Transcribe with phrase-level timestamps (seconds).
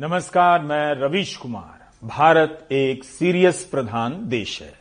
[0.00, 4.72] नमस्कार, मैं रवीश कुमार। भारत एक सीरियस प्रधान देश है।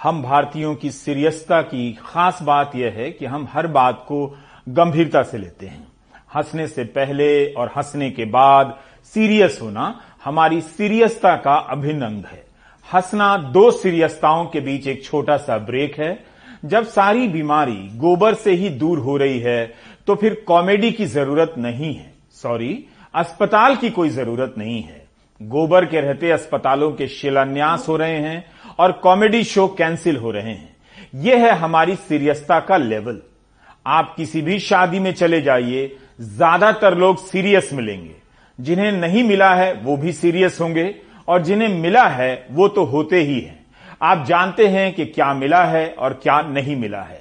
[0.00, 4.26] हम भारतीयों की सीरियसता की खास बात यह है कि हम हर बात को
[4.68, 5.86] गंभीरता से लेते हैं।
[6.34, 8.76] हंसने से पहले और हंसने के बाद
[9.14, 12.44] सीरियस होना हमारी सीरियसता का अभिन्न अंग है।
[12.88, 16.12] हंसना दो सीरियसताओं के बीच एक छोटा सा ब्रेक है।
[16.64, 19.74] जब सारी बीमारी गोबर से ही दूर हो रही है
[20.06, 22.84] तो फिर कॉमेडी की ज़रूरत नहीं है। सॉरी
[23.18, 25.06] अस्पताल की कोई ज़रूरत नहीं है।
[25.40, 28.44] गोबर के रहते अस्पतालों के शिलान्यास हो रहे हैं
[28.78, 30.76] और कॉमेडी शो कैंसिल हो रहे हैं।
[31.14, 33.20] यह है हमारी सीरियसता का लेवल।
[33.86, 35.86] आप किसी भी शादी में चले जाइए,
[36.20, 38.14] ज़्यादातर लोग सीरियस मिलेंगे।
[38.58, 40.94] जिन्हें नहीं मिला है, वो भी सीरियस होंगे
[41.28, 43.58] और जिन्हें मिला है, वो तो होते ही हैं।
[44.02, 47.17] आप जानते हैं कि क्या मिला है और क्या नहीं मिला है।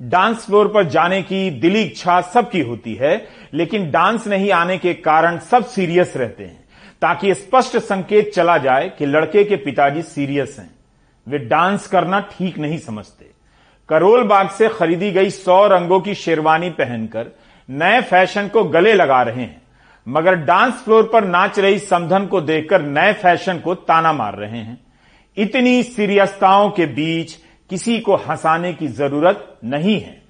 [0.00, 4.94] डांस फ्लोर पर जाने की दिली इच्छा सबकी होती है, लेकिन डांस नहीं आने के
[4.94, 6.64] कारण सब सीरियस रहते हैं,
[7.02, 10.70] ताकि स्पष्ट संकेत चला जाए कि लड़के के पिताजी सीरियस हैं।
[11.26, 13.30] वे डांस करना ठीक नहीं समझते।
[13.88, 17.30] करोल बाग से खरीदी गई सौ रंगों की शेरवानी पहनकर
[17.68, 19.62] नए फ़ैशन को गले लगा रहे हैं,
[20.06, 24.58] मगर डांस फ्लोर पर नाच रही समधन को देखकर नए फ़ैशन को ताना मार रहे
[24.58, 24.78] हैं।
[25.36, 27.36] इतनी सीरियसताओं के बीच
[27.70, 30.22] किसी को हंसाने की ज़रूरत नहीं है।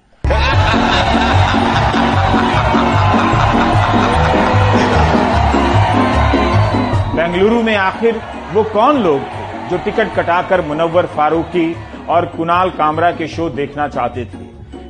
[7.15, 8.21] बेंगलुरु में आखिर
[8.53, 11.75] वो कौन लोग थे जो टिकट कटाकर मुनव्वर फारूकी
[12.09, 14.45] और कुणाल कामरा के शो देखना चाहते थे?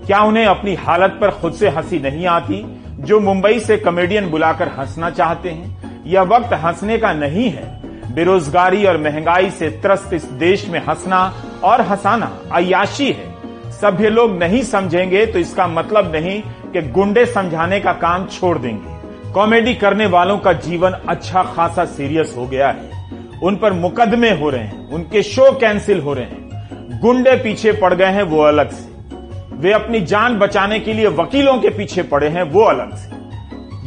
[0.06, 2.64] क्या उन्हें अपनी हालत पर खुद से हँसी नहीं आती
[3.00, 6.04] जो मुंबई से कॉमेडियन बुलाकर हंसना चाहते हैं?
[6.06, 7.87] यह वक्त हंसने का नहीं है।
[8.18, 11.20] बेरोजगारी और महँगाई से त्रस्त इस देश में हंसना
[11.64, 16.42] और हंसाना अयाशी है। सभ्य लोग नहीं समझेंगे तो इसका मतलब नहीं
[16.74, 22.34] कि गुंडे समझाने का काम छोड़ देंगे। कॉमेडी करने वालों का जीवन अच्छा खासा सीरियस
[22.38, 27.00] हो गया है। उन पर मुकदमे हो रहे हैं, उनके शो कैंसिल हो रहे हैं।
[27.02, 31.58] गुंडे पीछे पड़ गए हैं, वो अलग से। वे अपनी जान बचाने के लिए वकीलों
[31.58, 33.27] के पीछे पड़े हैं, वो अलग से।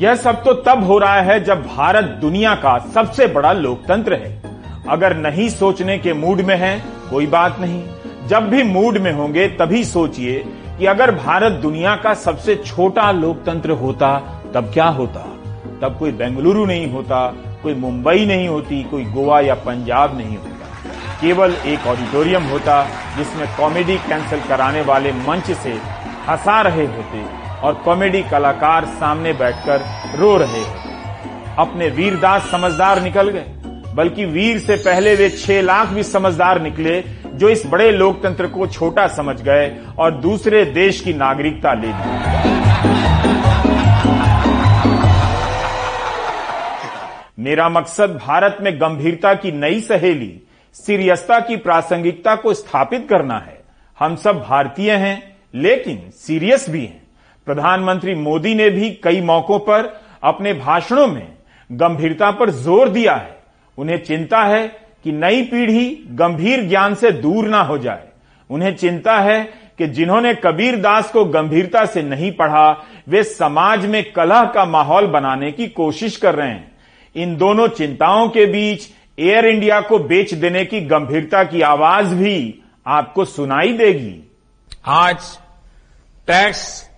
[0.00, 4.42] यह सब तो तब हो रहा है जब भारत दुनिया का सबसे बड़ा लोकतंत्र है।
[4.88, 7.84] अगर नहीं सोचने के मूड में है, कोई बात नहीं।
[8.26, 10.44] जब भी मूड में होंगे, तभी सोचिए
[10.78, 15.20] कि अगर भारत दुनिया का सबसे छोटा लोकतंत्र होता, तब क्या होता?
[15.82, 20.66] तब कोई बेंगलुरु नहीं होता, कोई मुंबई नहीं होती, कोई गोवा या पंजाब नहीं होता।
[21.20, 22.86] केवल एक ऑडिटोरियम होता,
[23.18, 25.70] जिसमें कॉमेडी कैंसिल कराने वाले मंच से
[26.28, 29.84] हंसा रहे होते और कॉमेडी कलाकार सामने बैठकर
[30.18, 30.88] रो रहे होते
[31.58, 33.44] अपने वीरदास समझदार निकल गए,
[33.94, 37.00] बल्कि वीर से पहले वे छह लाख भी समझदार निकले
[37.34, 42.18] जो इस बड़े लोकतंत्र को छोटा समझ गए और दूसरे देश की नागरिकता ले ली
[47.40, 50.32] मेरा मकसद भारत में गंभीरता की नई सहेली,
[50.76, 53.58] सीरियसता की प्रासंगिकता को स्थापित करना है।
[53.98, 57.02] हम सब भारतीय हैं, लेकिन सीरियस भी हैं।
[57.46, 59.92] प्रधानमंत्री मोदी ने भी कई मौकों पर
[60.22, 61.26] अपने भाषणों में
[61.70, 63.38] गंभीरता पर ज़ोर दिया है।
[63.78, 64.66] उन्हें चिंता है
[65.04, 68.08] कि नई पीढ़ी गंभीर ज्ञान से दूर ना हो जाए।
[68.50, 69.42] उन्हें चिंता है
[69.78, 72.70] कि जिन्होंने कबीर दास को गंभीरता से नहीं पढ़ा,
[73.08, 76.72] वे समाज में कलह का माहौल बनाने की कोशिश कर रहे हैं।
[77.16, 82.62] इन दोनों चिंताओं के बीच एयर इंडिया को बेच देने की गंभीरता की आवाज़ भी
[82.86, 84.14] आपको सुनाई देगी।
[84.86, 85.38] आज
[86.28, 86.89] टैक्स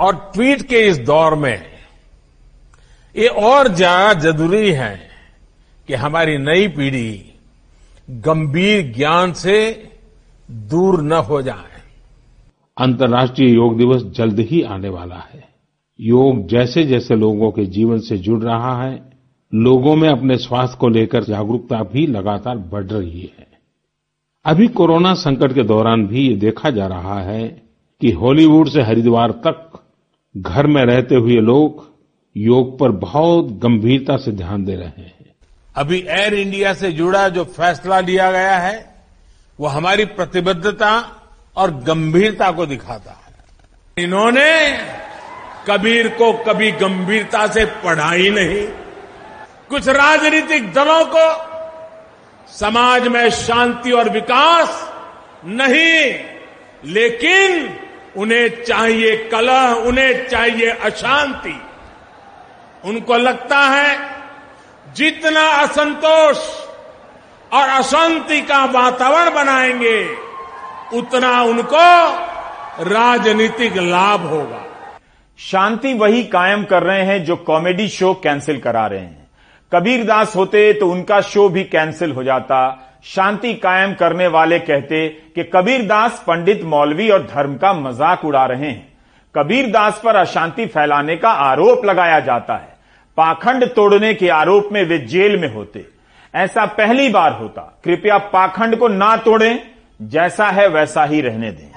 [0.00, 1.66] और ट्वीट के इस दौर में
[3.14, 4.94] ये और ज़्यादा ज़रूरी है
[5.88, 7.32] कि हमारी नई पीढ़ी
[8.08, 9.58] गंभीर ज्ञान से
[10.48, 11.82] दूर न हो जाए।
[12.76, 15.48] अंतर्राष्ट्रीय योग दिवस जल्द ही आने वाला है।
[15.98, 18.94] योग जैसे जैसे लोगों के जीवन से जुड़ रहा है,
[19.52, 23.46] लोगों में अपने स्वास्थ्य को लेकर जागरूकता भी लगातार बढ़ रही है।
[24.44, 27.42] अभी कोरोना संकट के दौरान भी ये देखा जा रहा है
[28.00, 29.79] कि हॉलीवुड से हरिद्वार तक
[30.36, 31.88] घर में रहते हुए लोग
[32.36, 35.34] योग पर बहुत गंभीरता से ध्यान दे रहे हैं।
[35.76, 38.94] अभी एयर इंडिया से जुड़ा जो फैसला लिया गया है,
[39.60, 40.92] वो हमारी प्रतिबद्धता
[41.56, 44.78] और गंभीरता को दिखाता है। इन्होंने
[45.68, 48.66] कबीर को कभी गंभीरता से पढ़ा ही नहीं।
[49.68, 51.26] कुछ राजनीतिक दलों को
[52.52, 54.92] समाज में शांति और विकास
[55.44, 56.14] नहीं,
[56.84, 57.68] लेकिन
[58.16, 61.62] उन्हें चाहिए कलह उन्हें चाहिए अशांति।
[62.84, 64.10] उनको लगता है,
[64.94, 66.38] जितना असंतोष
[67.52, 70.16] और अशांति का वातावरण बनाएँगे,
[70.94, 72.10] उतना उनको
[72.84, 74.64] राजनीतिक लाभ होगा।
[75.38, 79.19] शांति वही कायम कर रहे हैं जो कॉमेडी शो कैंसिल करा रहे हैं।
[79.72, 82.56] कबीर दास होते तो उनका शो भी कैंसिल हो जाता।
[83.04, 85.06] शांति कायम करने वाले कहते
[85.36, 88.88] कि कबीर दास पंडित मौलवी और धर्म का मज़ाक उड़ा रहे हैं।
[89.34, 92.68] कबीर दास पर अशांति फैलाने का आरोप लगाया जाता है।
[93.18, 95.84] पाखंड तोड़ने के आरोप में वे जेल में होते।
[96.34, 99.58] ऐसा पहली बार होता। कृपया पाखंड को ना तोड़ें।
[100.00, 101.70] जैसा है वैसा ही रहने दें।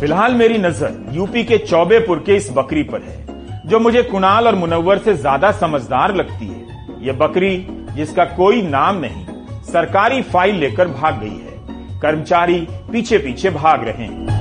[0.00, 3.29] फ़िलहाल मेरी नज़र यूपी के चौबेपुर के इस बकरी पर है।
[3.66, 7.56] जो मुझे कुणाल और मुनव्वर से ज़्यादा समझदार लगती है। ये बकरी,
[7.94, 9.24] जिसका कोई नाम नहीं,
[9.62, 12.60] सरकारी फ़ाइल लेकर भाग गई है। कर्मचारी
[12.92, 14.38] पीछे पीछे भाग रहे हैं।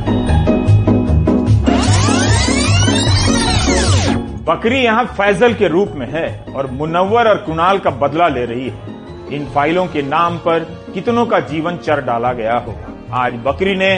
[4.45, 8.69] बकरी यहाँ फैजल के रूप में है और मुनव्वर और कुणाल का बदला ले रही
[8.69, 10.59] है। इन फाइलों के नाम पर
[10.93, 13.93] कितनों का जीवन चर डाला गया होगा। आज बकरी ने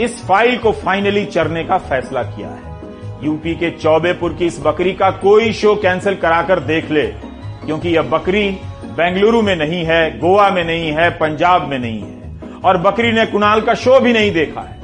[0.00, 2.73] इस फ़ाइल को फाइनली चरने का फैसला किया है।
[3.24, 7.06] यूपी के चौबेपुर की इस बकरी का कोई शो कैंसिल कराकर देख ले,
[7.66, 8.48] क्योंकि यह बकरी
[8.96, 13.26] बेंगलुरु में नहीं है, गोवा में नहीं है, पंजाब में नहीं है। और बकरी ने
[13.26, 14.82] कुणाल का शो भी नहीं देखा है।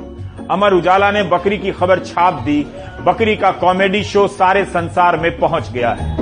[0.51, 2.63] अमर उजाला ने बकरी की खबर छाप दी,
[3.01, 6.19] बकरी का कॉमेडी शो सारे संसार में पहुँच गया है।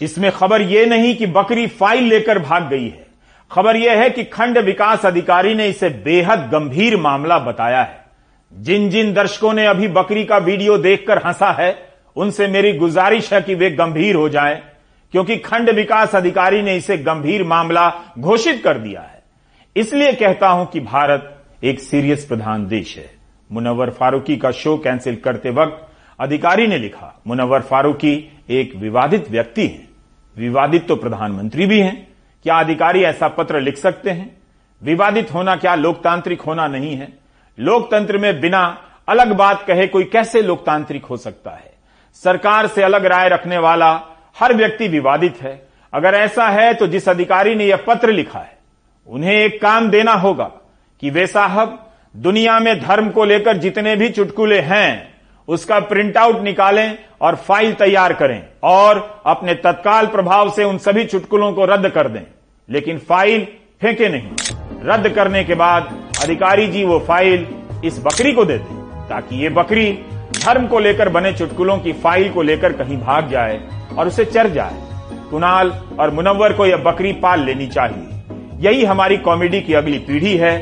[0.00, 3.03] इसमें खबर यह नहीं कि बकरी फ़ाइल लेकर भाग गई है।
[3.54, 8.04] खबर यह है कि खंड विकास अधिकारी ने इसे बेहद गंभीर मामला बताया है।
[8.52, 11.76] जिन जिन दर्शकों ने अभी बकरी का वीडियो देखकर हंसा है,
[12.16, 14.62] उनसे मेरी गुजारिश है कि वे गंभीर हो जाएँ,
[15.12, 19.22] क्योंकि खंड विकास अधिकारी ने इसे गंभीर मामला घोषित कर दिया है।
[19.76, 23.10] इसलिए कहता हूँ कि भारत एक सीरियस प्रधान देश है।
[23.50, 25.86] मुनव्वर फारूकी का शो कैंसिल करते वक्त
[26.20, 29.88] अधिकारी ने लिखा, मुनव्वर फारूकी एक विवादित व्यक्ति हैं।
[30.36, 32.13] विवादित तो प्रधानमंत्री भी हैं
[32.44, 34.36] क्या अधिकारी ऐसा पत्र लिख सकते हैं?
[34.82, 37.08] विवादित होना क्या लोकतांत्रिक होना नहीं है?
[37.58, 38.62] लोकतंत्र में बिना
[39.08, 41.72] अलग बात कहे कोई कैसे लोकतांत्रिक हो सकता है?
[42.14, 43.92] सरकार से अलग राय रखने वाला
[44.36, 48.58] हर व्यक्ति विवादित है। अगर ऐसा है तो जिस अधिकारी ने यह पत्र लिखा है,
[49.08, 50.50] उन्हें एक काम देना होगा
[51.02, 55.13] कि वे साहब, दुनिया में धर्म को लेकर जितने भी चुटकुले हैं
[55.48, 61.04] उसका प्रिंट आउट निकालें और फ़ाइल तैयार करें और अपने तत्काल प्रभाव से उन सभी
[61.04, 62.22] चुटकुलों को रद्द कर दें।
[62.68, 63.46] लेकिन फ़ाइल
[63.80, 64.30] फेंके नहीं।
[64.84, 65.92] रद्द करने के बाद
[66.22, 67.46] अधिकारी जी वो फ़ाइल
[67.84, 69.92] इस बकरी को दे दें ताकि ये बकरी
[70.44, 73.60] धर्म को लेकर बने चुटकुलों की फ़ाइल को लेकर कहीं भाग जाए
[73.98, 74.82] और उसे चर जाए।
[75.30, 75.70] कुणाल
[76.00, 78.22] और मुनव्वर को यह बकरी पाल लेनी चाहिए।
[78.60, 80.54] यही हमारी कॉमेडी की अगली पीढ़ी है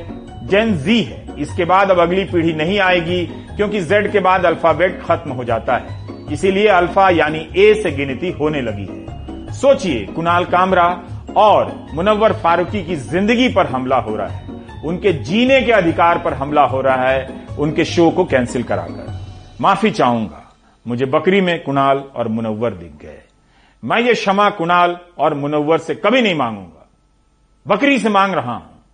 [0.49, 3.23] जेन जी है। इसके बाद अब अगली पीढ़ी नहीं आएगी।
[3.57, 6.01] क्योंकि जेड के बाद अल्फ़ाबेट खत्म हो जाता है।
[6.33, 11.03] इसीलिए अल्फ़ा यानी ए से गिनती होने लगी है। सोचिए, कुणाल कामरा
[11.37, 16.35] और मुनव्वर फारूकी की ज़िंदगी पर हमला हो रहा है। उनके जीने के अधिकार पर
[16.35, 19.21] हमला हो रहा है। उनके शो को कैंसिल कराकर।
[19.61, 20.53] माफ़ी चाहूँगा।
[20.87, 23.23] मुझे बकरी में कुणाल और मुनव्वर दिख गए।
[23.85, 26.89] मैं ये क्षमा कुणाल और मुनव्वर से कभी नहीं मांगूँगा।
[27.67, 28.85] बकरी से मांग रहा हूँ।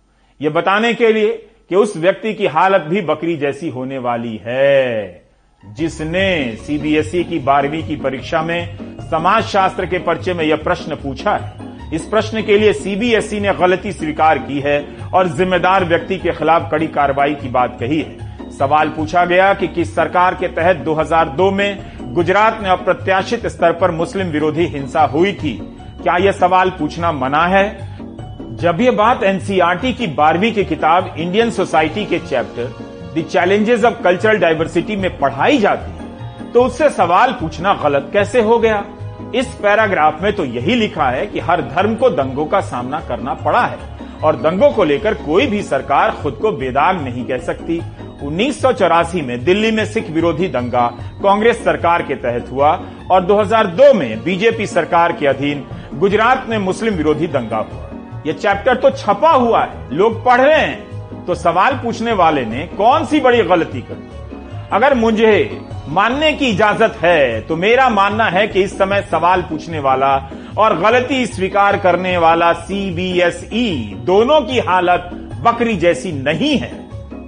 [0.41, 5.23] यह बताने के लिए कि उस व्यक्ति की हालत भी बकरी जैसी होने वाली है।
[5.63, 11.35] जिसने सीबीएसई की बारहवीं की परीक्षा में समाज शास्त्र के पर्चे में यह प्रश्न पूछा
[11.35, 11.53] है,
[11.93, 14.79] इस प्रश्न के लिए सीबीएसई ने गलती स्वीकार की है
[15.13, 19.67] और जिम्मेदार व्यक्ति के खिलाफ कड़ी कार्रवाई की बात कही है। सवाल पूछा गया कि
[19.67, 21.83] किस सरकार के तहत 2002 में
[22.13, 25.57] गुजरात में अप्रत्याशित स्तर पर मुस्लिम विरोधी हिंसा हुई थी?
[26.03, 27.88] क्या यह सवाल पूछना मना है?
[28.59, 32.73] जब यह बात एनसीआरटी की बारहवीं की किताब इंडियन सोसाइटी के chapter
[33.15, 38.41] the challenges of cultural diversity में पढ़ाई जाती है तो उससे सवाल पूछना गलत कैसे
[38.41, 38.83] हो गया?
[39.35, 43.33] इस पैराग्राफ में तो यही लिखा है कि हर धर्म को दंगों का सामना करना
[43.35, 43.77] पड़ा है,
[44.23, 47.81] और दंगों को लेकर कोई भी सरकार खुद को बेदाग नहीं कह सकती।
[48.23, 50.87] उन्नीस सौ चौरासी में दिल्ली में सिख विरोधी दंगा
[51.23, 52.79] कांग्रेस सरकार के तहत हुआ,
[53.11, 57.88] और 2002 में बीजेपी सरकार के अधीन गुजरात में मुस्लिम विरोधी दंगा हुआ।
[58.27, 62.65] यह चैप्टर तो छपा हुआ है। लोग पढ़ रहे हैं। तो सवाल पूछने वाले ने
[62.77, 63.97] कौन सी बड़ी गलती कर?
[64.73, 69.79] अगर मुझे मानने की इजाज़त है तो मेरा मानना है कि इस समय सवाल पूछने
[69.79, 70.15] वाला
[70.57, 75.09] और गलती स्वीकार करने वाला सीबीएसई दोनों की हालत
[75.43, 76.71] बकरी जैसी नहीं है।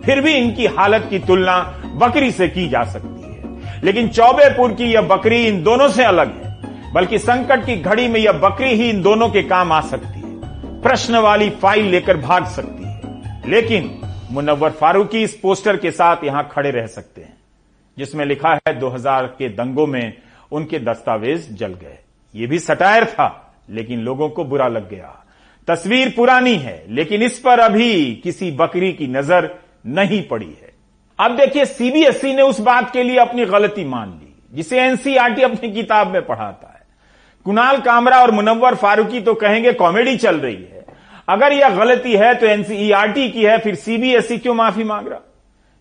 [0.01, 1.60] फिर भी इनकी हालत की तुलना
[1.95, 6.33] बकरी से की जा सकती है। लेकिन चौबेपुर की यह बकरी इन दोनों से अलग
[6.36, 6.57] है,
[6.93, 10.20] बल्कि संकट की घड़ी में यह बकरी ही इन दोनों के काम आ सकती है
[10.83, 13.89] प्रश्न वाली फ़ाइल लेकर भाग सकती है। लेकिन
[14.31, 17.38] मुनव्वर फारूकी इस पोस्टर के साथ यहाँ खड़े रह सकते हैं,
[17.97, 20.13] जिसमें लिखा है 2000 के दंगों में
[20.51, 21.97] उनके दस्तावेज़ जल गए।
[22.33, 25.25] ये भी सटायर था, लेकिन लोगों को बुरा लग गया।
[25.67, 29.50] तस्वीर पुरानी है, लेकिन इस पर अभी किसी बकरी की नज़र
[29.85, 30.73] नहीं पड़ी है।
[31.19, 35.71] अब देखिए, सीबीएसई ने उस बात के लिए अपनी गलती मान ली, जिसे एनसीआरटी अपनी
[35.71, 36.70] किताब में पढ़ाता है
[37.45, 40.86] कुणाल कामरा और मुनव्वर फारूकी तो कहेंगे कॉमेडी चल रही है।
[41.29, 45.19] अगर यह गलती है तो एनसीईआरटी की है, फिर सीबीएसई क्यों माफ़ी मांग रहा?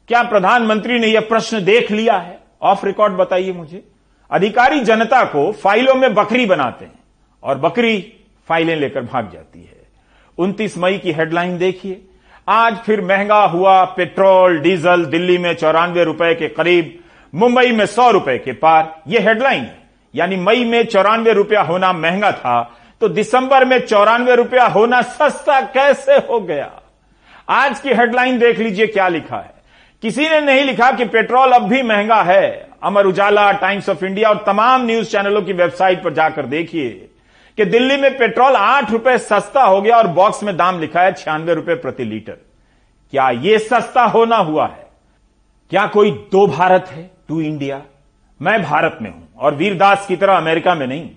[0.08, 2.38] क्या प्रधानमंत्री ने यह प्रश्न देख लिया है?
[2.62, 3.84] ऑफ़ रिकॉर्ड बताइए मुझे।
[4.30, 6.98] अधिकारी जनता को फाइलों में बकरी बनाते हैं
[7.42, 8.12] और बकरी
[8.48, 9.88] फाइलें लेकर भाग जाती है।
[10.38, 12.00] 29 मई की हेडलाइन देखिए।
[12.48, 16.98] आज फिर महँगा हुआ पेट्रोल, डीजल, दिल्ली में चौरानवे रुपए के करीब,
[17.34, 21.92] मुंबई में सौ रुपए के पार। यह हेडलाइन है। यानी मई में चौरानवे रुपया होना
[21.92, 22.60] महँगा था
[23.00, 26.70] तो दिसंबर में चौरानवे रुपया होना सस्ता कैसे हो गया?
[27.48, 29.54] आज की हेडलाइन देख लीजिए क्या लिखा है।
[30.02, 34.28] किसी ने नहीं लिखा कि पेट्रोल अब भी महँगा है। Amar Ujala, Times of India
[34.28, 36.90] और तमाम न्यूज़ चैनलों की वेबसाइट पर जाकर देखिए
[37.58, 41.12] कि दिल्ली में पेट्रोल आठ रुपए सस्ता हो गया और बॉक्स में दाम लिखा है
[41.12, 42.36] छियानवे रुपए प्रति लीटर।
[43.12, 44.86] क्या यह सस्ता होना हुआ है?
[45.70, 47.82] क्या कोई दो भारत है, टू इंडिया?
[48.40, 51.08] मैं भारत में हूँ और वीरदास की तरह अमेरिका में नहीं।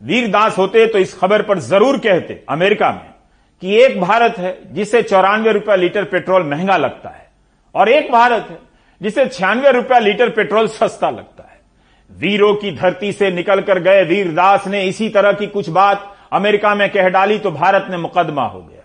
[0.00, 3.14] वीरदास होते तो इस खबर पर ज़रूर कहते अमेरिका में
[3.62, 7.28] कि एक भारत है जिसे चौरानवे रुपया लीटर पेट्रोल महँगा लगता है
[7.74, 8.58] और एक भारत है
[9.00, 11.60] जिसे छियानवे रुपया लीटर पेट्रोल सस्ता लगता है।
[12.10, 16.88] वीरों की धरती से निकलकर गए वीरदास ने इसी तरह की कुछ बात अमेरिका में
[16.90, 18.82] कह डाली तो भारत ने मुकदमा हो गया।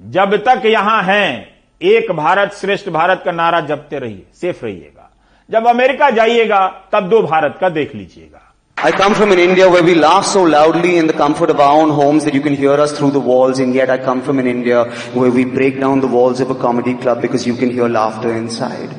[0.00, 1.48] जब तक यहाँ हैं,
[1.80, 5.10] एक भारत श्रेष्ठ भारत का नारा जपते रहिए, सेफ़ रहिएगा।
[5.48, 9.80] जब अमेरिका जाइएगा तब दो भारत का देख लीजिएगा। I come from an India where
[9.80, 13.10] we laugh so loudly in the comfort of own homes you can hear us through
[13.10, 14.82] the walls and I come from an India
[15.16, 18.36] where we break down the walls of a comedy club because you can hear laughter
[18.56, 18.94] inside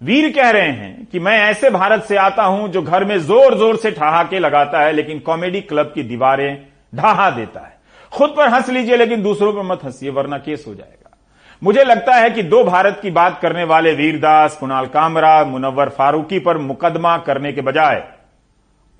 [0.00, 3.58] Vir कह रहे हैं कि मैं ऐसे भारत से आता हूँ जो घर में ज़ोर
[3.58, 7.76] ज़ोर से ठहाके लगाता है लेकिन कॉमेडी क्लब की दीवारें ढहा देता है।
[8.12, 11.01] खुद पर हंस लीजिए लेकिन दूसरों पर मत हंसिए वरना केस हो जाएगा।
[11.62, 16.38] मुझे लगता है कि दो भारत की बात करने वाले वीरदास, कुणाल कामरा, मुनव्वर फारूकी
[16.38, 18.04] पर मुकदमा करने के बजाय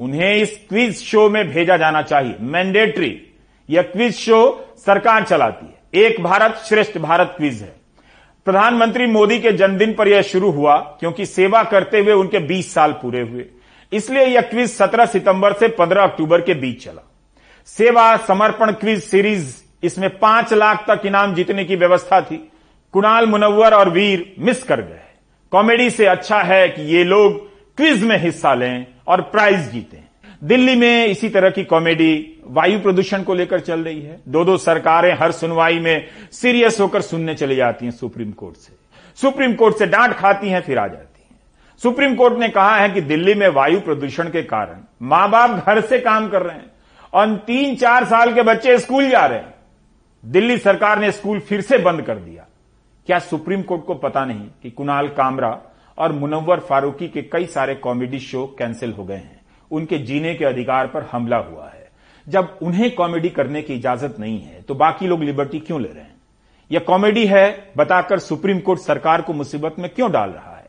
[0.00, 3.22] उन्हें इस क्विज शो में भेजा जाना चाहिए। मैंडेटरी।
[3.70, 7.72] यह क्विज शो सरकार चलाती है। एक भारत श्रेष्ठ भारत क्विज है।
[8.44, 12.92] प्रधानमंत्री मोदी के जन्मदिन पर यह शुरू हुआ क्योंकि सेवा करते हुए उनके 20 साल
[12.92, 13.44] पूरे हुए।
[13.92, 17.10] इसलिए यह क्विज 17 सितंबर से 15 अक्टूबर के बीच चला।
[17.66, 22.48] सेवा समर्पण क्विज सीरीज़, इसमें पाँच लाख तक इनाम जीतने की व्यवस्था थी।
[22.94, 25.00] कुणाल मुनव्वर और वीर मिस कर गए।
[25.52, 27.40] कॉमेडी से अच्छा है कि ये लोग
[27.76, 29.98] क्विज में हिस्सा लें और प्राइज जीतें।
[30.44, 34.56] दिल्ली में इसी तरह की कॉमेडी वायु प्रदूषण को लेकर चल रही है। दो दो
[34.56, 38.72] सरकारें हर सुनवाई में सीरियस होकर सुनने चली जाती हैं सुप्रीम कोर्ट से।
[39.18, 41.38] सुप्रीम कोर्ट से डांट खाती हैं, फिर आ जाती हैं।
[41.82, 45.80] सुप्रीम कोर्ट ने कहा है कि दिल्ली में वायु प्रदूषण के कारण माँ बाप घर
[45.80, 46.70] से काम कर रहे हैं
[47.12, 49.54] और तीन चार साल के बच्चे स्कूल जा रहे हैं।
[50.24, 52.46] दिल्ली सरकार ने स्कूल फिर से बंद कर दिया।
[53.08, 55.58] क्या सुप्रीम कोर्ट को पता नहीं कि कुणाल कामरा
[55.98, 59.40] और मुनव्वर फारूकी के कई सारे कॉमेडी शो कैंसिल हो गए हैं?
[59.70, 61.90] उनके जीने के अधिकार पर हमला हुआ है।
[62.26, 66.02] जब उन्हें कॉमेडी करने की इजाज़त नहीं है तो बाकी लोग लिबर्टी क्यों ले रहे
[66.02, 66.14] हैं?
[66.70, 70.66] यह कॉमेडी है बताकर सुप्रीम कोर्ट सरकार को मुसीबत में क्यों डाल रहा है?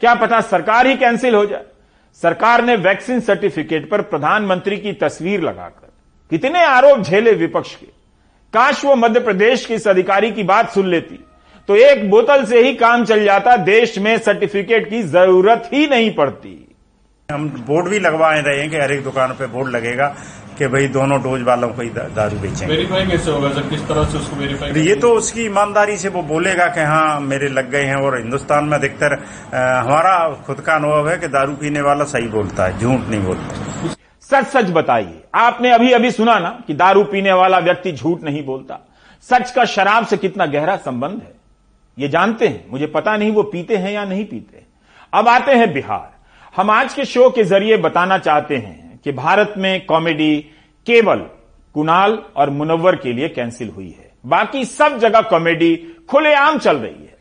[0.00, 1.64] क्या पता सरकार ही कैंसिल हो जाए?
[2.22, 5.88] सरकार ने वैक्सीन सर्टिफिकेट पर प्रधानमंत्री की तस्वीर लगाकर
[6.30, 7.86] कितने आरोप झेले विपक्ष के।
[8.54, 11.24] काश वो मध्य प्रदेश के इस अधिकारी की बात सुन लेती।
[11.68, 16.10] तो एक बोतल से ही काम चल जाता देश में सर्टिफिकेट की ज़रूरत ही नहीं
[16.14, 16.56] पड़ती।
[17.28, 20.06] हम बोर्ड भी लगवाए रहे हैं कि हर एक दुकान पे बोर्ड लगेगा
[20.58, 23.62] कि भाई दोनों डोज वालों को ही दारू बेचेंगे। वेरीफाई कैसे होगा सर?
[23.68, 27.48] किस तरह से उसको वेरीफाई ये तो उसकी ईमानदारी से वो बोलेगा कि हाँ मेरे
[27.50, 29.14] लग गए हैं और हिंदुस्तान में अधिकतर
[29.54, 33.94] हमारा खुद का अनुभव है कि दारू पीने वाला सही बोलता है झूठ नहीं बोलता।
[34.30, 38.44] सच सच बताइए आपने अभी अभी सुना ना कि दारू पीने वाला व्यक्ति झूठ नहीं
[38.44, 38.86] बोलता?
[39.30, 41.38] सच का शराब से कितना गहरा संबंध है।
[41.98, 44.62] ये जानते हैं, मुझे पता नहीं वो पीते हैं या नहीं पीते
[45.12, 46.10] अब आते हैं बिहार।
[46.56, 50.36] हम आज के शो के ज़रिए बताना चाहते हैं कि भारत में कॉमेडी
[50.86, 51.26] केवल
[51.74, 55.76] कुणाल और मुनव्वर के लिए कैंसिल हुई है। बाकी सब जगह कॉमेडी
[56.10, 57.16] खुलेआम चल रही है।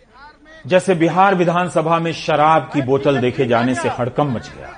[0.68, 4.74] जैसे बिहार विधानसभा में शराब की बोतल देखे जाने से हड़कम मच गया।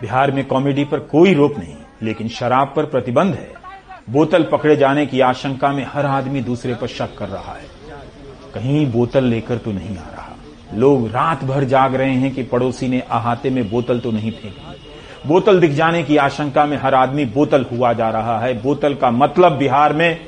[0.00, 3.52] बिहार में कॉमेडी पर कोई रोक नहीं, लेकिन शराब पर प्रतिबंध है।
[4.10, 7.73] बोतल पकड़े जाने की आशंका में हर आदमी दूसरे पर शक कर रहा है।
[8.54, 10.34] कहीं बोतल लेकर तो नहीं आ रहा।
[10.74, 15.28] लोग रात भर जाग रहे हैं कि पड़ोसी ने अहाते में बोतल तो नहीं फेंकी।
[15.28, 19.10] बोतल दिख जाने की आशंका में हर आदमी बोतल हुआ जा रहा है। बोतल का
[19.10, 20.26] मतलब बिहार में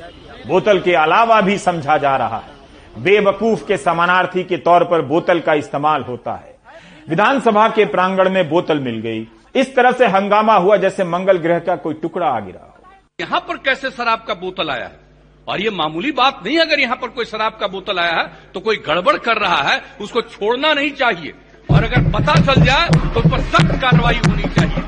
[0.49, 5.40] बोतल के अलावा भी समझा जा रहा है। बेवकूफ़ के समानार्थी के तौर पर बोतल
[5.40, 6.56] का इस्तेमाल होता है।
[7.09, 11.59] विधानसभा के प्रांगण में बोतल मिल गई। इस तरह से हंगामा हुआ जैसे मंगल ग्रह
[11.59, 12.90] का कोई टुकड़ा आ गिरा हो।
[13.21, 14.85] यहाँ पर कैसे शराब का बोतल आया?
[14.85, 15.05] है
[15.46, 18.60] और ये मामूली बात नहीं, अगर यहाँ पर कोई शराब का बोतल आया है तो
[18.60, 21.34] कोई गड़बड़ कर रहा है, उसको छोड़ना नहीं चाहिए।
[21.68, 24.82] और अगर पता चल जाए तो उस पर सख्त कार्रवाई होनी चाहिए।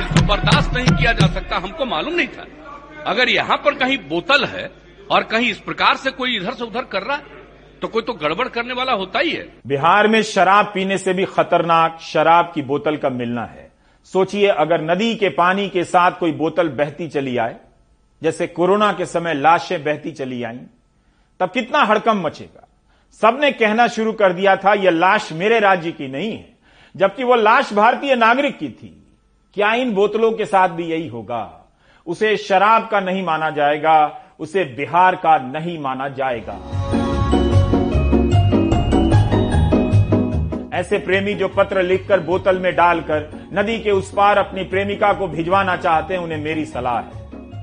[0.00, 2.46] इसको बर्दाश्त नहीं किया जा सकता, हमको मालूम नहीं था।
[3.06, 4.70] अगर यहाँ पर कहीं बोतल है,
[5.10, 7.40] और कहीं इस प्रकार से कोई इधर से उधर कर रहा है
[7.82, 11.24] तो कोई तो गड़बड़ करने वाला होता ही है। बिहार में शराब पीने से भी
[11.26, 13.70] खतरनाक शराब की बोतल का मिलना है।
[14.12, 17.56] सोचिए, अगर नदी के पानी के साथ कोई बोतल बहती चली आए
[18.22, 20.58] जैसे कोरोना के समय लाशें बहती चली आईं,
[21.40, 22.68] तब कितना हड़कम मचेगा।
[23.20, 26.52] सबने कहना शुरू कर दिया था, यह लाश मेरे राज्य की नहीं है।
[26.96, 29.06] जबकि वह लाश भारतीय नागरिक की थी।
[29.54, 31.72] क्या इन बोतलों के साथ भी यही होगा?
[32.06, 36.58] उसे शराब का नहीं माना जाएगा, उसे बिहार का नहीं माना जाएगा।
[40.74, 45.28] ऐसे प्रेमी जो पत्र लिखकर बोतल में डालकर नदी के उस पार अपनी प्रेमिका को
[45.28, 47.21] भिजवाना चाहते हैं, उन्हें मेरी सलाह है।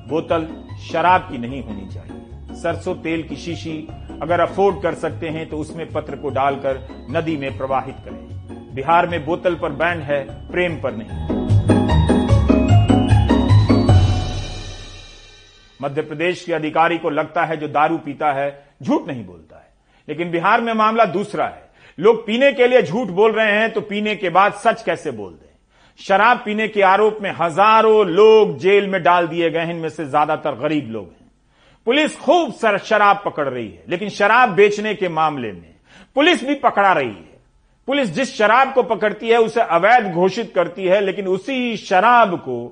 [0.10, 0.48] बोतल
[0.84, 3.78] शराब की नहीं होनी चाहिए। सरसों तेल की शीशी
[4.22, 6.80] अगर अफोर्ड कर सकते हैं तो उसमें पत्र को डालकर
[7.12, 11.38] नदी में प्रवाहित करें। बिहार में बोतल पर बैन है, प्रेम पर नहीं।
[15.82, 18.50] मध्य प्रदेश के अधिकारी को लगता है जो दारू पीता है,
[18.84, 19.68] झूठ नहीं बोलता है।
[20.10, 23.82] लेकिन बिहार में मामला दूसरा है। लोग पीने के लिए झूठ बोल रहे हैं तो
[23.82, 25.49] पीने के बाद सच कैसे बोल दें?
[26.00, 30.06] शराब पीने के आरोप में हज़ारों लोग जेल में डाल दिए गए हैं। इनमें से
[30.06, 31.32] ज़्यादातर गरीब लोग हैं।
[31.88, 35.76] पुलिस खूब सर शराब पकड़ रही है, लेकिन शराब बेचने के मामले में
[36.16, 37.38] पुलिस भी पकड़ा रही है।
[37.88, 42.66] पुलिस जिस शराब को पकड़ती है, उसे अवैध घोषित करती है, लेकिन उसी शराब को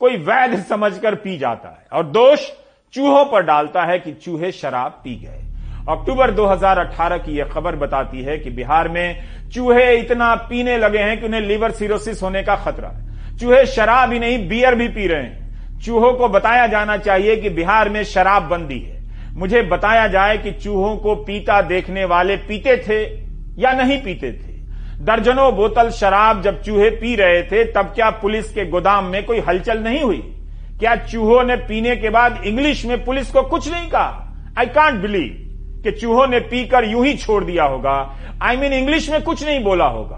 [0.00, 2.50] कोई वैध समझकर पी जाता है। और दोष
[2.94, 5.42] चूहों पर डालता है कि चूहे शराब पी गए।
[5.88, 9.24] अक्टूबर 2018 की यह खबर बताती है कि बिहार में
[9.54, 14.12] चूहे इतना पीने लगे हैं कि उन्हें लीवर सिरोसिस होने का खतरा है। चूहे शराब
[14.12, 15.46] ही नहीं, बियर भी पी रहे हैं।
[15.80, 19.02] चूहों को बताया जाना चाहिए कि बिहार में शराब बंदी है।
[19.32, 23.02] मुझे बताया जाए कि चूहों को पीता देखने वाले पीते थे
[23.62, 24.56] या नहीं पीते थे।
[25.04, 29.40] दर्जनों बोतल शराब जब चूहे पी रहे थे, तब क्या पुलिस के गोदाम में कोई
[29.40, 30.34] हलचल नहीं हुई?
[30.78, 34.22] क्या चूहों ने पीने के बाद इंग्लिश में पुलिस को कुछ नहीं कहा?
[34.58, 35.42] आई कांट बिलीव
[35.82, 39.64] कि चूहों ने पीकर यूँ ही छोड़ दिया होगा। आई मीन इंग्लिश में कुछ नहीं
[39.64, 40.16] बोला होगा।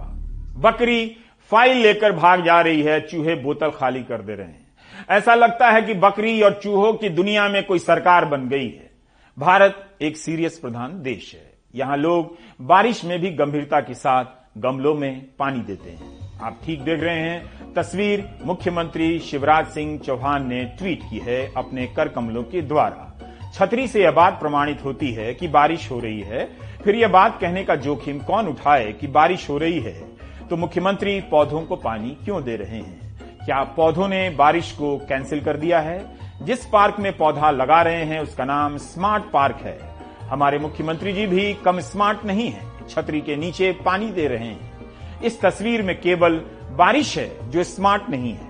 [0.57, 1.16] बकरी
[1.51, 4.66] फ़ाइल लेकर भाग जा रही है, चूहे बोतल खाली कर दे रहे हैं।
[5.11, 8.90] ऐसा लगता है कि बकरी और चूहों की दुनिया में कोई सरकार बन गई है।
[9.38, 14.25] भारत एक सीरियस प्रधान देश है। यहाँ लोग बारिश में भी गंभीरता के साथ
[14.59, 20.47] गमलों में पानी देते हैं। आप ठीक देख रहे हैं, तस्वीर मुख्यमंत्री शिवराज सिंह चौहान
[20.47, 25.12] ने ट्वीट की है अपने कर कमलों के द्वारा। छतरी से यह बात प्रमाणित होती
[25.12, 26.46] है कि बारिश हो रही है।
[26.84, 30.08] फिर यह बात कहने का जोखिम कौन उठाए कि बारिश हो रही है?
[30.50, 33.18] तो मुख्यमंत्री पौधों को पानी क्यों दे रहे हैं?
[33.44, 36.18] क्या पौधों ने बारिश को कैंसिल कर दिया है?
[36.42, 39.78] जिस पार्क में पौधा लगा रहे हैं, उसका नाम स्मार्ट पार्क है।
[40.20, 44.72] हमारे मुख्यमंत्री जी भी कम स्मार्ट नहीं है, छतरी के नीचे पानी दे रहे हैं।
[45.20, 48.48] इस तस्वीर में केवल बारिश है जो स्मार्ट नहीं है।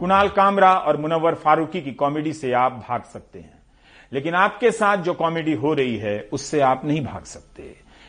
[0.00, 3.61] कुणाल कामरा और मुनव्वर फारूकी की कॉमेडी से आप भाग सकते हैं।
[4.12, 7.62] लेकिन आपके साथ जो कॉमेडी हो रही है, उससे आप नहीं भाग सकते।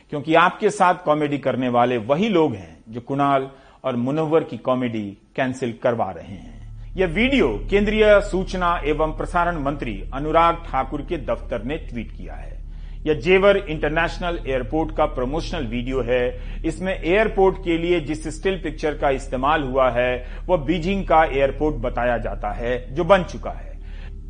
[0.09, 3.49] क्योंकि आपके साथ कॉमेडी करने वाले वही लोग हैं, जो कुणाल
[3.83, 6.63] और मुनव्वर की कॉमेडी कैंसिल करवा रहे हैं।
[6.97, 12.59] यह वीडियो केंद्रीय सूचना एवं प्रसारण मंत्री अनुराग ठाकुर के दफ्तर ने ट्वीट किया है।
[13.05, 18.97] यह जेवर इंटरनेशनल एयरपोर्ट का प्रमोशनल वीडियो है। इसमें एयरपोर्ट के लिए जिस स्टिल पिक्चर
[18.97, 23.72] का इस्तेमाल हुआ है, वह बीजिंग का एयरपोर्ट बताया जाता है, जो बन चुका है।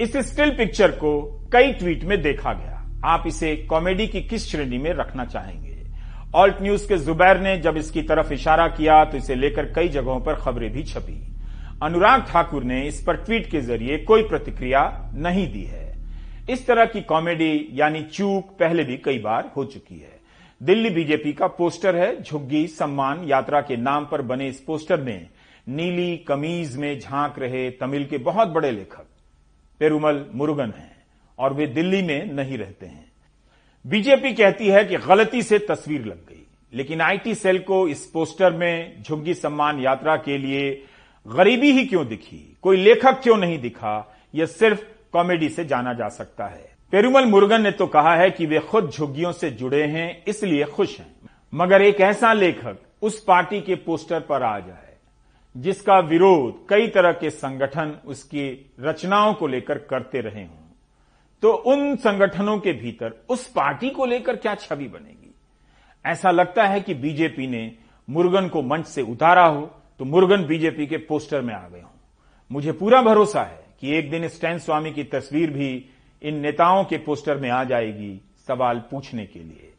[0.01, 1.21] इस स्टिल पिक्चर को
[1.53, 5.75] कई ट्वीट में देखा गया। आप इसे कॉमेडी की किस श्रेणी में रखना चाहेंगे?
[6.35, 10.19] ऑल्ट न्यूज़ के जुबैर ने जब इसकी तरफ़ इशारा किया तो इसे लेकर कई जगहों
[10.19, 11.19] पर खबरें भी छपी।
[11.83, 15.85] अनुराग ठाकुर ने इस पर ट्वीट के ज़रिए कोई प्रतिक्रिया नहीं दी है।
[16.49, 20.19] इस तरह की कॉमेडी यानी चूक, पहले भी कई बार हो चुकी है।
[20.61, 25.27] दिल्ली बीजेपी का पोस्टर है, झुग्गी, सम्मान, यात्रा के नाम पर बने इस पोस्टर में
[25.67, 29.07] नीली कमीज में झाँक रहे तमिल के बहुत बड़े लेखक।
[29.83, 30.91] पेरुमल मुरुगन हैं
[31.39, 33.11] और वे दिल्ली में नहीं रहते हैं।
[33.85, 38.53] बीजेपी कहती है कि गलती से तस्वीर लग गई, लेकिन आईटी सेल को इस पोस्टर
[38.53, 40.71] में झुग्गी सम्मान यात्रा के लिए
[41.25, 42.57] गरीबी ही क्यों दिखी?
[42.61, 44.15] कोई लेखक क्यों नहीं दिखा?
[44.35, 48.45] यह सिर्फ़ कॉमेडी से जाना जा सकता है। पेरुमल मुरुगन ने तो कहा है कि
[48.45, 53.61] वे खुद झुग्गियों से जुड़े हैं, इसलिए खुश हैं। मगर एक ऐसा लेखक उस पार्टी
[53.61, 54.82] के पोस्टर पर आ जाए।
[55.55, 60.61] जिसका विरोध कई तरह के संगठन उसकी रचनाओं को लेकर करते रहे हों।
[61.43, 65.33] तो उन संगठनों के भीतर उस पार्टी को लेकर क्या छवि बनेगी?
[66.05, 67.71] ऐसा लगता है कि बीजेपी ने
[68.09, 69.61] मुर्गन को मंच से उतारा हो
[69.99, 71.89] तो मुर्गन बीजेपी के पोस्टर में आ गए हों।
[72.51, 75.85] मुझे पूरा भरोसा है कि एक दिन स्टैन स्वामी की तस्वीर भी
[76.21, 79.73] इन नेताओं के पोस्टर में आ जाएगी सवाल पूछने के लिए।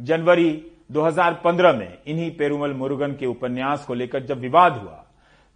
[0.00, 0.50] जनवरी
[0.92, 5.01] 2015 में इन्हीं पेरुमल मुरुगन के उपन्यास को लेकर जब विवाद हुआ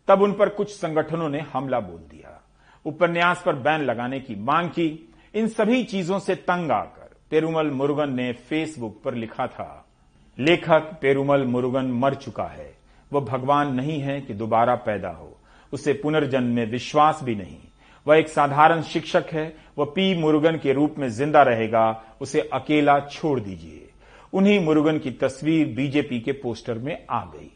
[0.08, 2.40] तब उन पर कुछ संगठनों ने हमला बोल दिया।
[2.86, 8.12] उपन्यास पर बैन लगाने की मांग की। इन सभी चीज़ों से तंग आकर पेरुमल मुरुगन
[8.12, 9.86] ने फेसबुक पर लिखा था,
[10.38, 12.74] लेखक पेरुमल मुरुगन मर चुका है।
[13.12, 15.36] वह भगवान नहीं है कि दोबारा पैदा हो।
[15.72, 17.58] उसे पुनर्जन्म में विश्वास भी नहीं।
[18.06, 21.90] वह एक साधारण शिक्षक है। वह पी मुरुगन के रूप में ज़िंदा रहेगा।
[22.20, 23.88] उसे अकेला छोड़ दीजिए।
[24.32, 27.50] उन्हीं मुरुगन की तस्वीर बीजेपी के पोस्टर में आ गई।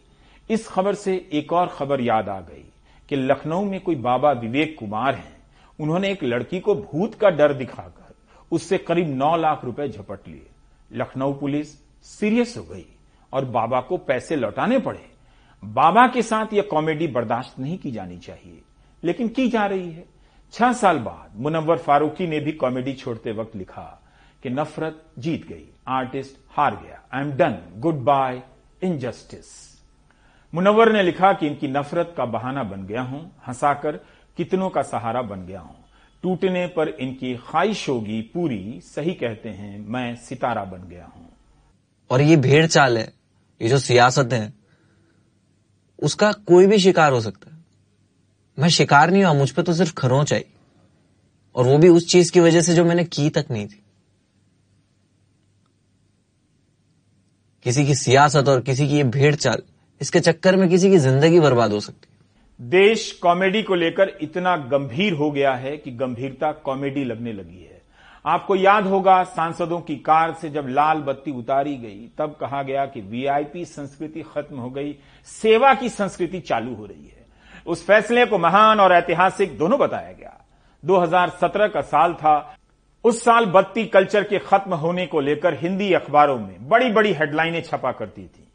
[0.51, 2.65] इस खबर से एक और खबर याद आ गई
[3.09, 5.37] कि लखनऊ में कोई बाबा विवेक कुमार हैं।
[5.79, 8.15] उन्होंने एक लड़की को भूत का डर दिखाकर
[8.53, 10.47] उससे करीब नौ लाख रुपए झपट लिए।
[10.93, 11.73] लखनऊ पुलिस
[12.05, 12.87] सीरियस हो गई
[13.33, 15.05] और बाबा को पैसे लौटाने पड़े।
[15.63, 18.61] बाबा के साथ यह कॉमेडी बर्दाश्त नहीं की जानी चाहिए,
[19.03, 20.05] लेकिन की जा रही है।
[20.53, 23.83] छह साल बाद मुनव्वर फारूकी ने भी कॉमेडी छोड़ते वक्त लिखा
[24.43, 28.43] कि नफरत जीत गई, आर्टिस्ट हार गया। I am done good bye
[28.83, 29.69] injustice
[30.55, 33.97] Munawar ने लिखा कि इनकी नफरत का बहाना बन गया हूँ, हंसाकर
[34.37, 35.77] कितनों का सहारा बन गया हूँ।
[36.23, 41.29] टूटने पर इनकी ख्वाहिश होगी पूरी, सही कहते हैं, मैं सितारा बन गया हूँ।
[42.11, 43.13] और ये भेड़ चाल है,
[43.61, 44.53] ये जो सियासत है,
[46.03, 47.65] उसका कोई भी शिकार हो सकता है।
[48.59, 50.45] मैं शिकार नहीं हुआ मुझ पर तो सिर्फ़ खरोंच आई
[51.55, 53.83] और वो भी उस चीज़ की वजह से जो मैंने की तक नहीं थी।
[57.63, 59.63] किसी की सियासत और किसी की ये भेड़ चाल
[60.01, 64.57] इसके चक्कर में किसी की ज़िंदगी बर्बाद हो सकती है। देश कॉमेडी को लेकर इतना
[64.57, 67.83] गंभीर हो गया है कि गंभीरता कॉमेडी लगने लगी है।
[68.25, 72.87] आपको याद होगा, सांसदों की कार से जब लाल बत्ती उतारी गई, तब कहा गया
[72.87, 77.27] कि वीआईपी संस्कृति खत्म हो गई, सेवा की संस्कृति चालू हो रही है।
[77.67, 80.45] उस फैसले को महान और ऐतिहासिक दोनों बताया गया।
[80.85, 82.57] 2017 का साल था।
[83.05, 87.63] उस साल बत्ती कल्चर के खत्म होने को लेकर हिंदी अखबारों में बड़ी बड़ी हेडलाइनें
[87.63, 88.47] छपा करती थी।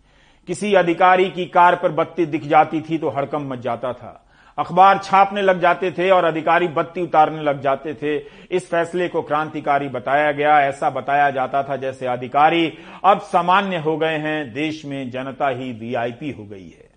[0.48, 4.22] किसी अधिकारी की कार पर बत्ती दिख जाती थी तो हड़कम मच जाता था।
[4.58, 8.16] अखबार छापने लग जाते थे और अधिकारी बत्ती उतारने लग जाते थे।
[8.52, 12.72] इस फैसले को क्रांतिकारी बताया गया। ऐसा बताया जाता था जैसे अधिकारी
[13.04, 16.90] अब सामान्य हो गए हैं, देश में जनता ही वीआईपी हो गई है।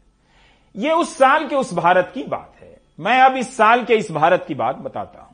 [0.74, 4.10] ये उस साल के उस भारत की बात है। मैं अब इस साल के इस
[4.12, 5.27] भारत की बात बताता हूँ।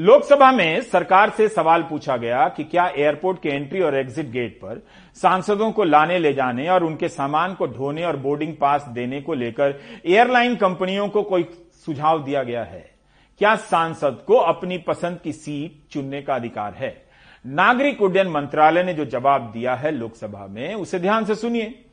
[0.00, 4.56] लोकसभा में सरकार से सवाल पूछा गया कि क्या एयरपोर्ट के एंट्री और एग्जिट गेट
[4.56, 9.20] पर सांसदों को लाने ले जाने और उनके सामान को ढोने और बोर्डिंग पास देने
[9.20, 11.42] को लेकर एयरलाइन कंपनियों को कोई
[11.86, 12.90] सुझाव दिया गया है?
[13.38, 17.04] क्या सांसद को अपनी पसंद की सीट चुनने का अधिकार है?
[17.46, 21.84] नागरिक उड्डयन मंत्रालय ने जो जवाब दिया है लोकसभा में, उसे ध्यान से सुनिए।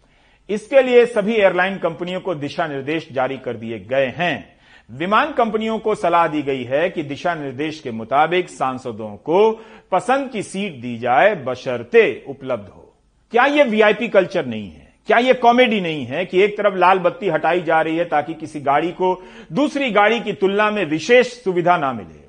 [0.49, 4.54] इसके लिए सभी एयरलाइन कंपनियों को दिशा निर्देश जारी कर दिए गए हैं।
[4.91, 9.51] विमान कंपनियों को सलाह दी गई है कि दिशा निर्देश के मुताबिक सांसदों को
[9.91, 12.93] पसंद की सीट दी जाए, बशर्ते उपलब्ध हो।
[13.31, 14.93] क्या यह वीआईपी कल्चर नहीं है?
[15.07, 18.33] क्या यह कॉमेडी नहीं है कि एक तरफ़ लाल बत्ती हटाई जा रही है ताकि
[18.33, 22.25] किसी गाड़ी को दूसरी गाड़ी की तुलना में विशेष सुविधा ना मिले?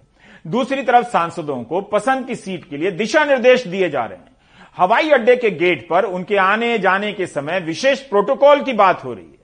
[0.51, 4.37] दूसरी तरफ़ सांसदों को पसंद की सीट के लिए दिशा निर्देश दिए जा रहे हैं।
[4.77, 9.12] हवाई अड्डे के गेट पर उनके आने जाने के समय विशेष प्रोटोकॉल की बात हो
[9.12, 9.36] रही है।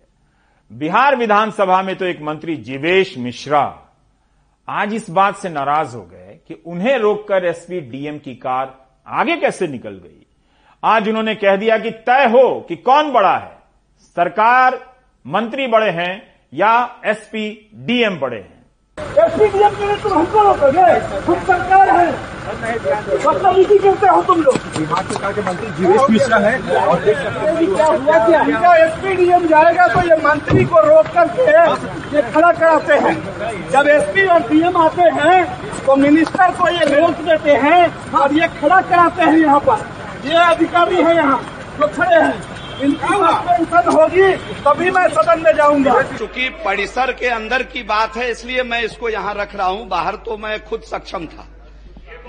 [0.73, 3.63] बिहार विधानसभा में तो एक मंत्री जीवेश मिश्रा
[4.69, 8.75] आज इस बात से नाराज़ हो गए कि उन्हें रोककर एसपी डीएम की कार
[9.07, 10.27] आगे कैसे निकल गई।
[10.83, 13.53] आज उन्होंने कह दिया कि तय हो कि कौन बड़ा है,
[14.17, 14.79] सरकार
[15.25, 18.52] मंत्री बड़े हैं या एसपी डीएम बड़े हैं।
[18.99, 20.81] एसपी डीएम के लिए तुम हमको रोकोगे
[21.27, 22.09] हम सरकार है।
[23.27, 27.87] मतलब इसी करते हो तुम लोग। बिहार सरकार के मंत्री जीवेश मिश्रा है और क्या
[27.87, 31.47] हुआ क्या इनका एसपी डीएम जाएगा तो ये मंत्री को रोक करके
[32.17, 33.15] ये खड़ा कराते हैं।
[33.71, 35.45] जब एसपी और डीएम आते हैं
[35.87, 37.83] तो मिनिस्टर को ये रोक देते हैं
[38.21, 39.87] और ये खड़ा कराते हैं यहाँ पर।
[40.29, 41.41] ये अधिकारी है यहाँ
[41.79, 47.63] जो खड़े हैं। इनकी सस्पेंशन होगी, तभी मैं सदन में जाऊँगा। चूँकि परिसर के अंदर
[47.63, 51.27] की बात है, इसलिए मैं इसको यहाँ रख रहा हूँ। बाहर तो मैं खुद सक्षम
[51.27, 51.47] था।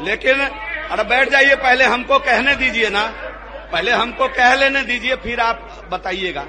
[0.02, 0.36] लेकिन,
[0.92, 3.14] अरे बैठ जाइए, पहले हमको कहने दीजिए ना।
[3.72, 6.46] पहले हमको कह लेने दीजिए, फिर आप बताइएगा।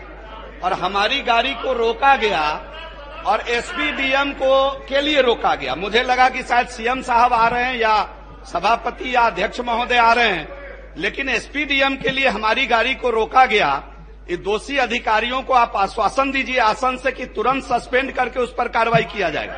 [0.64, 2.70] और हमारी गाड़ी को रोका गया,
[3.26, 7.48] और एसपी डीएम को के लिए रोका गया। मुझे लगा कि शायद सीएम साहब आ
[7.48, 8.09] रहे हैं, या
[8.52, 10.63] सभापति या अध्यक्ष महोदय आ रहे हैं।
[10.96, 13.70] लेकिन एसपीडीएम के लिए हमारी गाड़ी को रोका गया।
[14.30, 18.68] ये दोषी अधिकारियों को आप आश्वासन दीजिए आसन से कि तुरंत सस्पेंड करके उस पर
[18.68, 19.54] कार्रवाई किया जाएगा।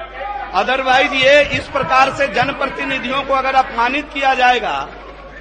[0.55, 4.79] अदरवाइज़ ये इस प्रकार से जनप्रतिनिधियों को अगर अपमानित किया जाएगा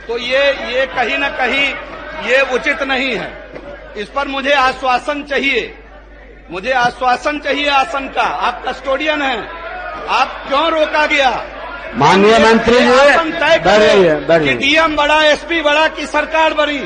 [0.07, 1.67] तो ये ये कहीं न कहीं,
[2.29, 5.73] ये उचित नहीं है। इस पर मुझे आश्वासन चाहिए।
[6.51, 9.47] मुझे आश्वासन चाहिए आसन का। आप कस्टोडियन हैं।
[10.09, 11.29] आप क्यों रोका गया?
[11.97, 16.79] माननीय मंत्री जी आसन तय बढ़िए करें बढ़िए डीएम बड़ा एसपी बड़ा की सरकार बड़ी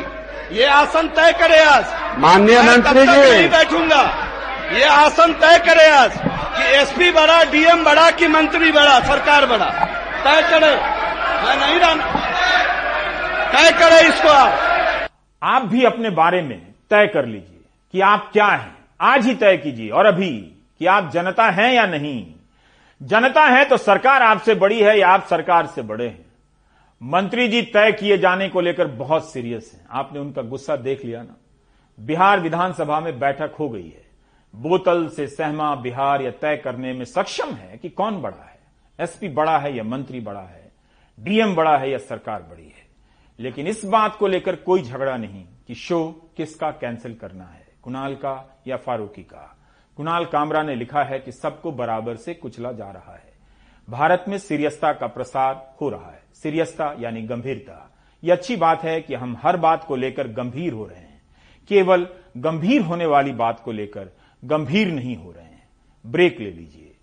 [0.52, 1.86] ये आसन तय करे आज।
[2.19, 4.02] माननीय मंत्री जी। नहीं बैठूँगा।
[4.74, 9.69] ये आसन तय करे आज कि एसपी बड़ा डीएम बड़ा कि मंत्री बड़ा सरकार बड़ा।
[10.24, 10.74] तय करे।
[11.43, 12.06] मैं नहीं रहना
[13.52, 15.10] तय करे इसको आप।
[15.43, 16.58] आप भी अपने बारे में
[16.89, 17.62] तय कर लीजिए
[17.93, 20.32] कि आप क्या हैं। आज ही तय कीजिए और अभी
[20.80, 22.26] कि आप जनता हैं या नहीं।
[23.02, 26.26] जनता है तो सरकार आपसे बड़ी है या आप सरकार से बड़े हैं?
[27.04, 31.24] मंत्री जी तय किए जाने को लेकर बहुत सीरियस हैं। आपने उनका गुस्सा देख लिया
[31.24, 31.36] ना?
[32.00, 34.10] बिहार विधानसभा में बैठक हो गई है।
[34.56, 38.60] बोतल से सहमा बिहार या तय करने में सक्षम है कि कौन बड़ा है?
[39.00, 40.72] एसपी बड़ा है या मंत्री बड़ा है?
[41.20, 42.90] डीएम बड़ा है या सरकार बड़ी है?
[43.40, 48.16] लेकिन इस बात को लेकर कोई झगड़ा नहीं कि शो किसका कैंसिल करना है, कुणाल
[48.16, 49.59] का या फारूकी का।
[50.00, 53.34] कुणाल कामरा ने लिखा है कि सबको बराबर से कुचला जा रहा है।
[53.90, 59.02] भारत में सीरियसता का प्रसार हो रहा है। सीरियसता यानी गंभीरता। यह अच्छी बात है
[59.02, 61.22] कि हम हर बात को लेकर गंभीर हो रहे हैं।
[61.70, 62.08] केवल
[62.38, 64.10] गंभीर होने वाली बात को लेकर
[64.46, 65.70] गंभीर नहीं हो रहे हैं।
[66.06, 66.96] ब्रेक ले लीजिए।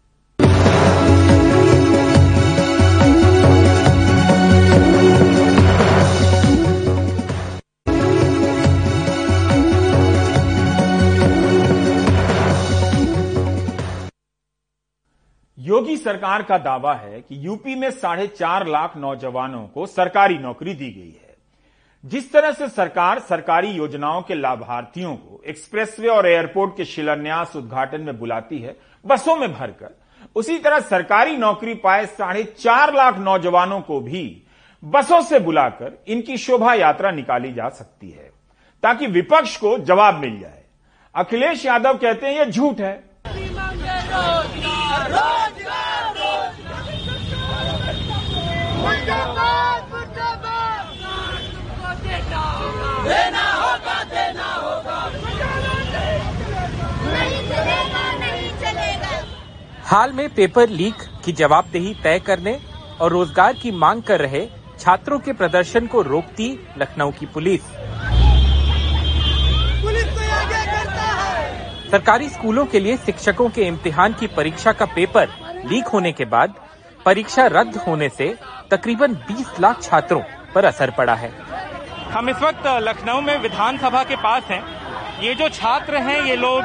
[16.07, 20.91] सरकार का दावा है कि यूपी में साढ़े चार लाख नौजवानों को सरकारी नौकरी दी
[20.91, 21.35] गई है।
[22.05, 28.01] जिस तरह से सरकार सरकारी योजनाओं के लाभार्थियों को एक्सप्रेसवे और एयरपोर्ट के शिलान्यास उद्घाटन
[28.01, 29.91] में बुलाती है, बसों में भरकर,
[30.37, 34.43] उसी तरह सरकारी नौकरी पाए साढ़े चार लाख नौजवानों को भी
[34.83, 38.31] बसों से बुलाकर इनकी शोभा यात्रा निकाली जा सकती है,
[38.83, 40.63] ताकि विपक्ष को जवाब मिल जाए।
[41.15, 42.95] अखिलेश यादव कहते हैं, यह झूठ है
[43.27, 43.95] देना होगा
[45.49, 46.35] देना होगा
[46.77, 48.76] नहीं चलेगा नहीं चलेगा
[59.87, 60.95] हाल में पेपर लीक
[61.25, 62.59] की जवाबदेही तय करने
[63.01, 64.41] और रोज़गार की मांग कर रहे
[64.81, 67.61] छात्रों के प्रदर्शन को रोकती लखनऊ की पुलिस।
[69.83, 74.87] पुलिस तो आगे करता है। सरकारी स्कूलों के लिए शिक्षकों के इम्तिहान की परीक्षा का
[74.95, 75.29] पेपर
[75.67, 76.55] लीक होने के बाद
[77.07, 78.35] परीक्षा रद्द होने से
[78.71, 80.21] तकरीबन 20 लाख छात्रों
[80.55, 81.31] पर असर पड़ा है।
[82.13, 84.63] हम इस वक्त लखनऊ में विधानसभा के पास हैं।
[85.23, 86.65] ये जो छात्र हैं ये लोग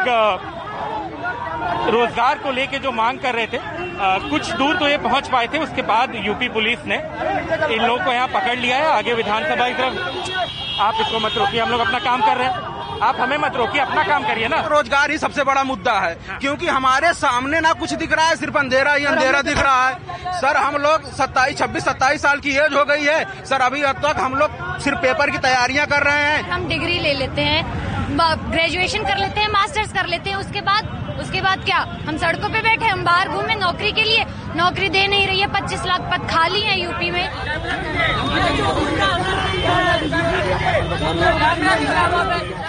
[1.91, 5.47] रोज़गार को लेके जो मांग कर रहे थे अ, कुछ दूर तो ये पहुँच पाए
[5.47, 9.67] थे। उसके बाद यूपी पुलिस ने इन लोगों को यहाँ पकड़ लिया है। आगे विधानसभा
[9.69, 12.70] की तरफ़ आप इसको मत रोकिए। हम लोग अपना काम कर रहे हैं।
[13.01, 16.37] आप हमें मत रोकिए अपना काम करिए ना। रोज़गार ही सबसे बड़ा मुद्दा है हाँ।
[16.39, 20.39] क्योंकि हमारे सामने ना कुछ दिख रहा है सिर्फ़ अंधेरा ही अंधेरा दिख रहा है।
[20.41, 24.01] सर हम लोग सत्ताईस छब्बीस सत्ताईस साल की एज हो गई है। सर अभी अब
[24.05, 27.89] तक हम लोग सिर्फ़ पेपर की तैयारियाँ कर रहे हैं। हम डिग्री ले लेते हैं
[28.11, 31.77] ग्रेजुएशन कर लेते हैं मास्टर्स कर लेते हैं उसके बाद उसके बाद क्या?
[32.07, 35.47] हम सड़कों पे बैठे हम बाहर घूमे नौकरी के लिए। नौकरी दे नहीं रही है
[35.53, 37.29] पच्चीस लाख पद खाली है यूपी में।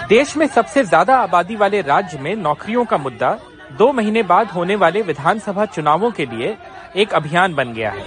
[0.09, 3.37] देश में सबसे ज़्यादा आबादी वाले राज्य में नौकरियों का मुद्दा
[3.77, 6.57] दो महीने बाद होने वाले विधानसभा चुनावों के लिए
[6.95, 8.01] एक अभियान बन गया है।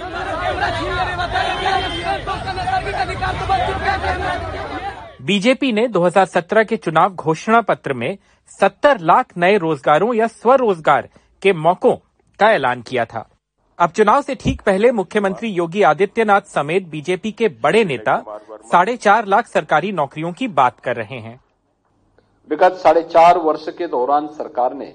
[5.21, 8.17] बीजेपी ने 2017 के चुनाव घोषणा पत्र में
[8.59, 11.09] 70 लाख नए रोजगारों या स्वरोजगार
[11.41, 11.95] के मौकों
[12.39, 13.27] का ऐलान किया था।
[13.79, 18.15] अब चुनाव से ठीक पहले मुख्यमंत्री योगी आदित्यनाथ समेत बीजेपी के बड़े नेता
[18.71, 21.39] साढ़े चार लाख सरकारी नौकरियों की बात कर रहे हैं।
[22.49, 24.87] विगत साढ़े चार वर्ष के दौरान सरकार ने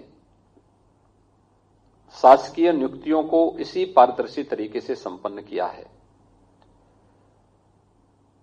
[2.15, 5.87] शासकीय नियुक्तियों को इसी पारदर्शी तरीके से संपन्न किया है।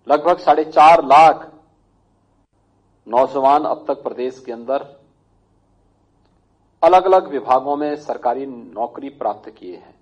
[0.06, 1.50] लगभग साढ़े चार लाख
[3.06, 4.88] नौजवान अब तक प्रदेश के अंदर
[6.82, 9.98] अलग अलग विभागों में सरकारी नौकरी प्राप्त किए हैं।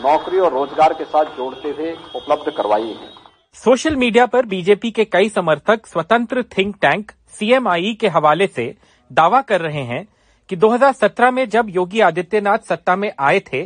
[0.02, 3.15] नौकरी और रोज़गार के साथ जोड़ते हुए उपलब्ध करवाई है।
[3.64, 8.74] सोशल मीडिया पर बीजेपी के कई समर्थक स्वतंत्र थिंक टैंक सीएमआई के हवाले से
[9.12, 10.08] दावा कर रहे हैं
[10.48, 13.62] कि 2017 में जब योगी आदित्यनाथ सत्ता में आए थे,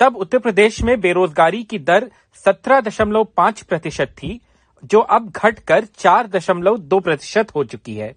[0.00, 2.10] तब उत्तर प्रदेश में बेरोजगारी की दर
[2.46, 4.40] 17.5 प्रतिशत थी,
[4.84, 8.14] जो अब घटकर 4.2 प्रतिशत हो चुकी है।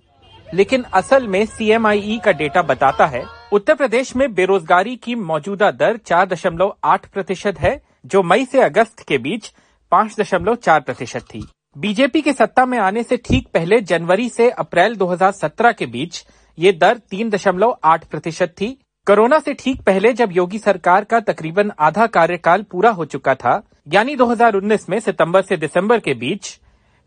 [0.53, 5.97] लेकिन असल में सीएमआईई का डेटा बताता है, उत्तर प्रदेश में बेरोजगारी की मौजूदा दर
[5.97, 9.53] 4.8 प्रतिशत है, जो मई से अगस्त के बीच
[9.91, 11.45] 5.4 प्रतिशत थी।
[11.77, 16.25] बीजेपी के सत्ता में आने से ठीक पहले जनवरी से अप्रैल 2017 के बीच
[16.57, 18.67] ये दर 3.8 प्रतिशत थी।
[19.07, 23.61] कोरोना से ठीक पहले जब योगी सरकार का तकरीबन आधा कार्यकाल पूरा हो चुका था,
[23.87, 26.59] यानी 2019 में सितंबर से दिसंबर के बीच,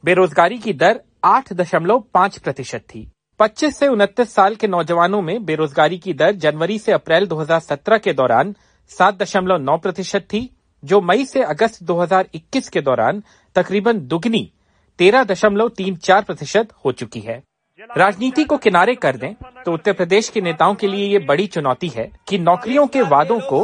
[0.04, 6.12] बेरोजगारी की दर 8.5 प्रतिशत थी। 25 से उनतीस साल के नौजवानों में बेरोजगारी की
[6.14, 8.54] दर जनवरी से अप्रैल 2017 के दौरान
[8.90, 10.48] 7.9 प्रतिशत थी।
[10.82, 13.22] जो मई से अगस्त 2021 के दौरान
[13.56, 14.50] तकरीबन दुगनी
[14.98, 17.42] 13.34 प्रतिशत हो चुकी है।
[17.90, 19.32] राजनीति को किनारे कर दें
[19.64, 23.38] तो उत्तर प्रदेश के नेताओं के लिए ये बड़ी चुनौती है कि नौकरियों के वादों
[23.40, 23.60] को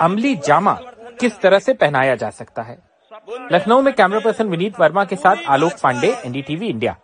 [0.00, 0.72] अमली जामा
[1.20, 2.78] किस तरह से पहनाया जा सकता है।
[3.52, 6.96] लखनऊ में कैमरा पर्सन विनीत वर्मा के साथ आलोक पांडे, एनडीटीवी इंडिया।